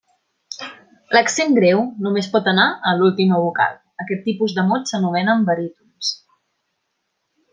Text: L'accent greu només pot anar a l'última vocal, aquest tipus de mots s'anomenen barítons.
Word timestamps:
L'accent 1.15 1.51
greu 1.57 1.83
només 2.05 2.29
pot 2.37 2.49
anar 2.53 2.65
a 2.91 2.95
l'última 3.01 3.41
vocal, 3.43 3.77
aquest 4.05 4.25
tipus 4.31 4.57
de 4.59 4.67
mots 4.73 4.95
s'anomenen 4.95 5.47
barítons. 5.51 6.13